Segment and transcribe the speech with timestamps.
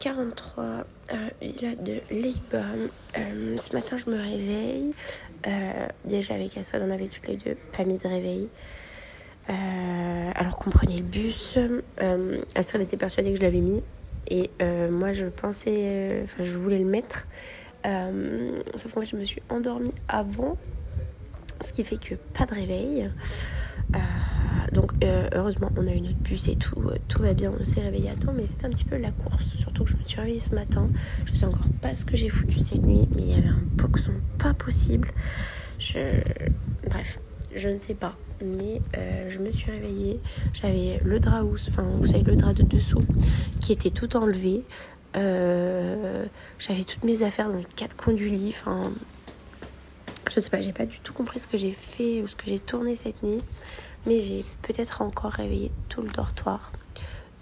[0.00, 2.64] 43, euh, villa de Leiba.
[3.18, 4.94] Euh, ce matin, je me réveille.
[5.46, 8.48] Euh, déjà, avec Astrid, on avait toutes les deux pas mis de réveil.
[9.46, 11.58] alors qu'on prenait le bus.
[12.54, 13.82] Astrid était persuadée que je l'avais mis.
[14.28, 14.50] Et
[14.90, 16.22] moi, je pensais.
[16.24, 17.26] Enfin, je voulais le mettre.
[17.84, 20.56] sauf que moi, je me suis endormie avant.
[21.62, 23.10] Ce qui fait que pas de réveil.
[24.72, 27.64] Donc euh, heureusement on a eu notre bus et tout, euh, tout va bien, on
[27.64, 29.59] s'est réveillé à temps, mais c'était un petit peu la course,
[30.18, 30.88] réveillée ce matin.
[31.24, 33.62] Je sais encore pas ce que j'ai foutu cette nuit, mais il y avait un
[33.74, 35.08] boxon pas possible.
[36.88, 37.18] Bref,
[37.54, 40.20] je ne sais pas, mais euh, je me suis réveillée,
[40.52, 43.02] j'avais le drap enfin vous savez le drap de dessous,
[43.60, 44.62] qui était tout enlevé.
[45.14, 48.90] j'avais toutes mes affaires dans le quatre coins du lit, enfin...
[50.30, 52.44] Je sais pas, j'ai pas du tout compris ce que j'ai fait ou ce que
[52.46, 53.40] j'ai tourné cette nuit
[54.06, 56.72] mais j'ai peut-être encore réveillé tout le dortoir.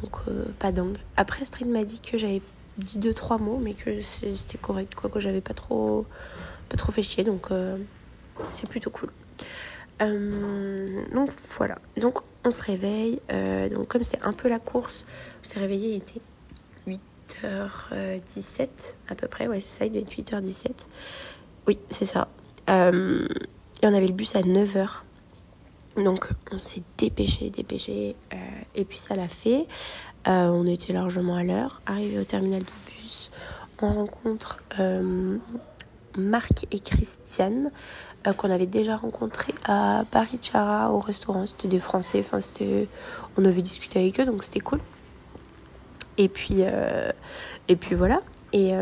[0.00, 0.96] Donc euh, pas dingue.
[1.16, 2.42] Après Astrid m'a dit que j'avais
[2.78, 6.06] dit deux trois mots mais que c'était correct quoi que j'avais pas trop
[6.68, 7.76] pas trop fait chier donc euh,
[8.50, 9.10] c'est plutôt cool.
[10.02, 11.76] Euh, donc voilà.
[11.98, 13.20] Donc on se réveille.
[13.70, 15.06] donc comme c'est un peu la course,
[15.40, 16.20] on s'est réveillé, il était
[17.42, 18.68] 8h17
[19.08, 19.46] à peu près.
[19.46, 20.70] Ouais c'est ça, il devait être 8h17.
[21.66, 22.28] Oui c'est ça.
[22.68, 24.88] et on avait le bus à 9h.
[25.96, 28.36] Donc on s'est dépêché, dépêché, euh,
[28.74, 29.66] et puis ça l'a fait.
[30.28, 31.80] Euh, on était largement à l'heure.
[31.86, 33.30] Arrivé au terminal de bus,
[33.80, 35.38] on rencontre euh,
[36.16, 37.70] Marc et Christiane,
[38.36, 41.46] qu'on avait déjà rencontrés à Barichara au restaurant.
[41.46, 42.38] C'était des Français, enfin
[43.38, 44.80] on avait discuté avec eux, donc c'était cool.
[46.18, 46.60] Et puis,
[47.68, 48.20] et puis voilà.
[48.52, 48.72] Et,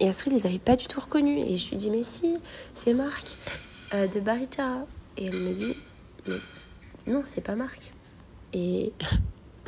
[0.00, 1.44] et Astrid les avait pas du tout reconnus.
[1.46, 2.36] Et je lui dis mais si,
[2.74, 3.36] c'est Marc
[3.92, 4.86] de Barichara.
[5.18, 5.76] Et elle me dit
[7.06, 7.92] non, c'est pas Marc.
[8.52, 8.92] Et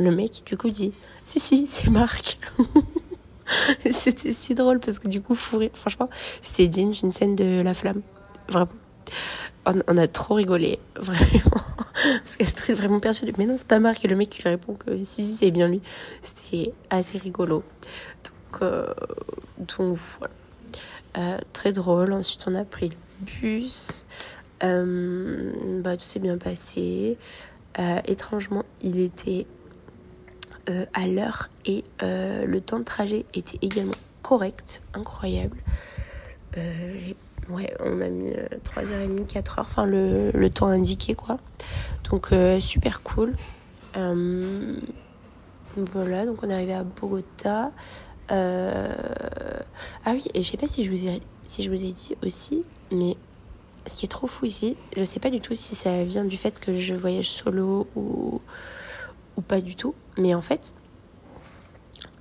[0.01, 0.93] le mec, du coup, dit
[1.25, 2.39] Si, si, c'est Marc.
[3.91, 6.09] c'était si drôle parce que du coup, franchement,
[6.43, 8.03] c'était digne d'une scène de La Flamme.
[8.49, 8.69] Vraiment.
[9.67, 11.63] On, a trop rigolé, vraiment.
[12.03, 13.35] Parce qu'elle était vraiment persuadée.
[13.39, 14.05] Mais non, c'est pas Marc.
[14.05, 15.83] Et le mec qui lui répond que si, si, c'est bien lui.
[16.23, 17.63] C'était assez rigolo.
[18.25, 18.87] Donc, euh,
[19.59, 20.35] donc voilà.
[21.19, 22.13] Euh, très drôle.
[22.13, 22.97] Ensuite, on a pris le
[23.27, 24.07] bus.
[24.63, 27.19] Euh, bah, tout s'est bien passé.
[28.07, 29.47] Étrangement, il était
[30.69, 35.57] euh, à l'heure et le temps de trajet était également correct, incroyable.
[37.49, 38.33] ouais, on a mis
[38.65, 41.39] 3h30, 4h, enfin le, le, temps indiqué quoi.
[42.11, 43.35] Donc super cool.
[45.77, 47.71] voilà, donc on est arrivé à Bogota.
[48.29, 52.15] Ah oui, et je sais pas si je vous ai, si je vous ai dit
[52.23, 53.17] aussi, mais
[53.87, 56.37] ce qui est trop fou ici, je sais pas du tout si ça vient du
[56.37, 58.41] fait que je voyage solo ou,
[59.41, 60.75] pas du tout, mais en fait,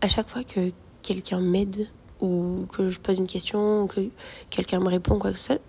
[0.02, 0.72] à chaque fois que
[1.04, 1.88] quelqu'un m'aide
[2.22, 4.02] ou que je pose une question ou que
[4.50, 5.62] quelqu'un me répond quoi que ce soit,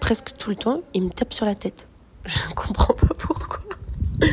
[0.00, 1.86] presque tout le temps, il me tape sur la tête.
[2.26, 3.60] Je comprends pas pourquoi.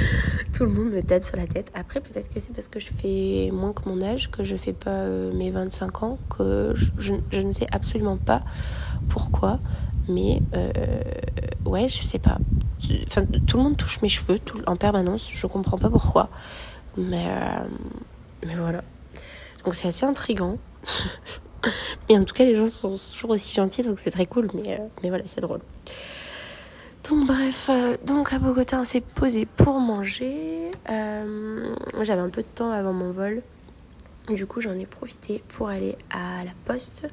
[0.53, 1.71] tout le monde me tape sur la tête.
[1.73, 4.73] Après, peut-être que c'est parce que je fais moins que mon âge, que je fais
[4.73, 8.41] pas euh, mes 25 ans, que je, je, ne sais absolument pas
[9.09, 9.59] pourquoi.
[10.09, 10.71] Mais euh,
[11.65, 12.37] ouais, je sais pas.
[13.47, 15.29] Tout le monde touche mes cheveux en permanence.
[15.31, 16.29] Je comprends pas pourquoi.
[16.97, 18.83] Mais, euh, voilà.
[19.65, 20.57] Donc c'est assez intriguant.
[22.09, 24.49] mais en tout cas, les gens sont toujours aussi gentils, donc c'est très cool.
[24.53, 25.61] Mais, euh, mais voilà, c'est drôle.
[27.09, 27.69] Donc bref,
[28.05, 30.71] donc à Bogota, on s'est posé pour manger.
[30.87, 33.41] J'avais un peu de temps avant mon vol.
[34.29, 37.07] Du coup, j'en ai profité pour aller à la poste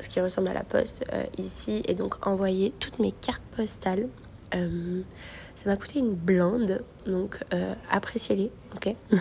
[0.00, 4.08] ce qui ressemble à la poste euh, ici, et donc envoyer toutes mes cartes postales.
[4.54, 5.00] Euh,
[5.54, 8.94] ça m'a coûté une blinde, donc euh, appréciez-les, ok?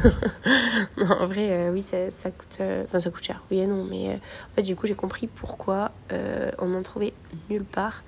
[0.98, 1.98] En vrai, oui, ça,
[2.30, 5.28] coûte, enfin ça coûte cher, oui et non, mais en fait, du coup, j'ai compris
[5.28, 5.92] pourquoi
[6.60, 7.14] on n'en trouvait
[7.50, 8.04] nulle part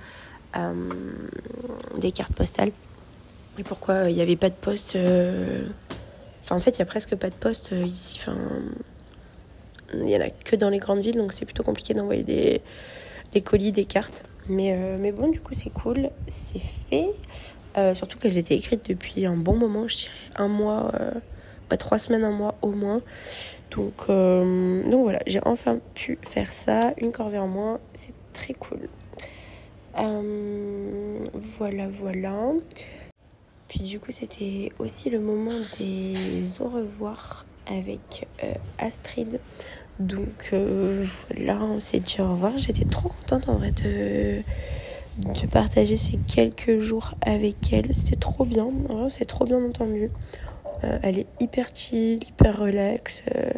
[1.98, 2.72] des cartes postales
[3.58, 4.98] et pourquoi il n'y avait pas de poste.
[6.44, 8.20] Enfin, en fait, il y a presque pas de poste ici.
[9.94, 13.42] Il n'y en a que dans les grandes villes, donc c'est plutôt compliqué d'envoyer des,
[13.42, 14.24] colis, des cartes.
[14.50, 17.08] Mais, euh, mais bon, du coup, c'est cool, c'est fait.
[17.78, 21.98] Euh, surtout qu'elles étaient écrites depuis un bon moment, je dirais un mois, euh, trois
[21.98, 23.02] semaines, un mois au moins.
[23.72, 28.88] Donc, donc voilà, j'ai enfin pu faire ça, une corvée en moins, c'est très cool.
[31.58, 32.54] voilà, voilà.
[33.68, 36.16] Puis du coup, c'était aussi le moment des
[36.62, 38.28] au revoir avec
[38.78, 39.40] Astrid.
[40.00, 42.58] Donc euh, voilà, on s'est dit au revoir.
[42.58, 44.42] J'étais trop contente en vrai de,
[45.18, 47.94] de partager ces quelques jours avec elle.
[47.94, 48.68] C'était trop bien.
[48.90, 50.10] En trop bien entendu.
[50.84, 53.24] Euh, elle est hyper chill, hyper relax.
[53.36, 53.50] Euh,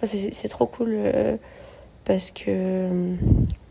[0.00, 0.96] Enfin, c'est trop cool
[2.04, 3.16] parce que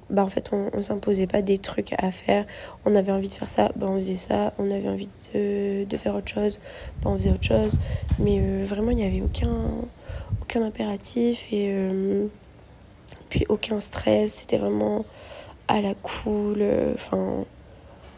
[0.09, 2.45] bah en fait on, on s'imposait pas des trucs à faire.
[2.85, 4.53] On avait envie de faire ça bah on faisait ça.
[4.57, 6.59] On avait envie de, de faire autre chose
[7.01, 7.77] bah on faisait autre chose.
[8.19, 9.51] Mais euh, vraiment il n'y avait aucun
[10.41, 12.27] aucun impératif et euh,
[13.29, 14.35] puis aucun stress.
[14.35, 15.05] C'était vraiment
[15.67, 16.63] à la cool
[16.95, 17.43] enfin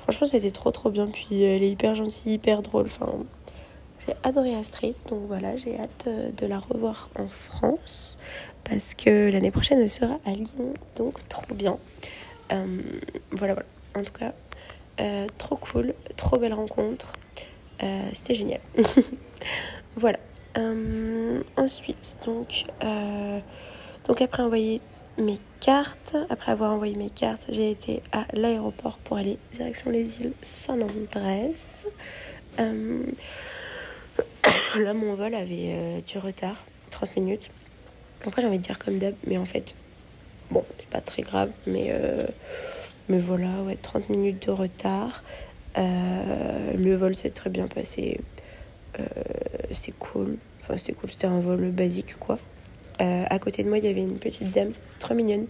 [0.04, 1.08] franchement c'était trop trop bien.
[1.08, 2.86] Puis elle est hyper gentille hyper drôle.
[2.86, 3.12] Enfin
[4.08, 4.94] j'ai adoré Astrid.
[5.10, 8.18] Donc voilà j'ai hâte euh, de la revoir en France
[8.64, 11.78] parce que l'année prochaine elle sera à Lyon, donc trop bien.
[12.52, 12.82] Euh,
[13.32, 13.68] voilà, voilà.
[13.96, 14.34] En tout cas,
[15.00, 17.14] euh, trop cool, trop belle rencontre.
[17.84, 18.62] Euh, c'était génial.
[19.96, 20.20] voilà.
[21.58, 22.66] ensuite, donc,
[24.08, 24.82] donc après envoyer
[25.18, 30.22] mes cartes, après avoir envoyé mes cartes, j'ai été à l'aéroport pour aller direction les
[30.22, 31.54] îles Saint-Andrés.
[34.76, 37.50] là, mon vol avait du retard, 30 minutes.
[38.26, 39.74] Après, j'ai envie de dire comme d'hab, mais en fait,
[40.52, 42.26] bon, c'est pas très grave, mais, euh,
[43.08, 45.24] mais voilà, ouais, 30 minutes de retard.
[45.78, 48.20] Euh, le vol s'est très bien passé.
[49.00, 49.04] Euh,
[49.74, 50.38] c'est cool.
[50.62, 52.38] Enfin, c'était cool, c'était un vol basique, quoi.
[53.00, 55.48] à côté de moi, il y avait une petite dame, trop mignonne,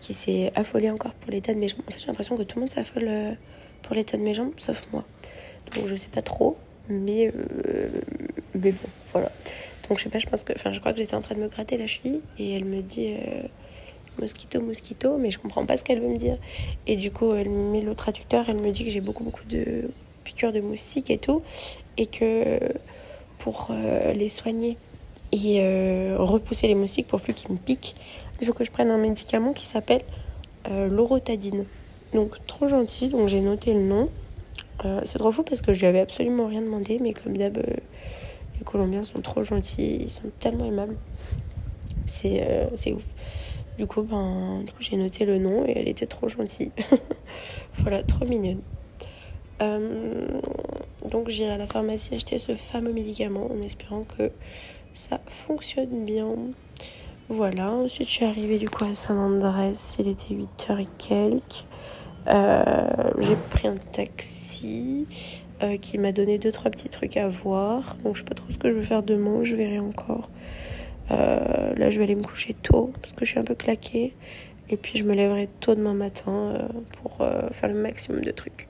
[0.00, 1.80] qui s'est affolée encore pour l'état de mes jambes.
[1.88, 3.36] En fait, j'ai l'impression que tout le monde s'affole
[3.82, 5.04] pour l'état de mes jambes, sauf moi.
[5.74, 6.56] Donc, je sais pas trop,
[6.88, 7.32] mais,
[8.54, 9.32] mais bon, voilà.
[9.92, 11.40] Donc je sais pas, je pense que, enfin je crois que j'étais en train de
[11.40, 13.42] me gratter la cheville et elle me dit euh,
[14.18, 16.38] mosquito, mosquito, mais je comprends pas ce qu'elle veut me dire.
[16.86, 19.90] Et du coup, elle met le traducteur, elle me dit que j'ai beaucoup beaucoup de
[20.24, 21.42] piqûres de moustiques et tout,
[21.98, 22.58] et que
[23.38, 24.78] pour euh, les soigner
[25.30, 27.94] et euh, repousser les moustiques pour plus qu'ils me piquent,
[28.40, 30.00] il faut que je prenne un médicament qui s'appelle
[30.70, 31.66] l'orotadine.
[32.14, 34.08] Donc trop gentil, donc j'ai noté le nom.
[35.04, 37.62] c'est trop fou parce que je lui avais absolument rien demandé, mais comme d'hab,
[38.62, 40.96] les Colombiens sont trop gentils, ils sont tellement aimables.
[42.06, 43.02] C'est euh, ouf.
[43.76, 46.70] Du coup, ben, j'ai noté le nom et elle était trop gentille.
[47.78, 48.60] voilà, trop mignonne.
[49.60, 50.40] Euh,
[51.10, 54.30] donc j'irai à la pharmacie acheter ce fameux médicament en espérant que
[54.94, 56.28] ça fonctionne bien.
[57.28, 61.64] Voilà, ensuite je suis arrivée du coup à Saint-Andrés, il était 8h et quelques.
[62.28, 65.06] Euh, j'ai pris un taxi.
[65.62, 67.96] Euh, qui m'a donné deux trois petits trucs à voir.
[68.02, 70.28] Donc je sais pas trop ce que je vais faire demain, je verrai encore.
[71.12, 74.12] Euh, là je vais aller me coucher tôt parce que je suis un peu claquée.
[74.70, 77.18] Et puis je me lèverai tôt demain matin euh, pour
[77.52, 78.66] faire le maximum de trucs.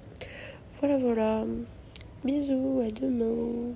[0.81, 1.45] Voilà voilà.
[2.25, 3.75] Bisous, à demain.